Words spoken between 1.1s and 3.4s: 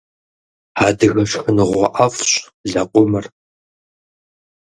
шхыныгъуэ ӏэфӏщ лэкъумыр.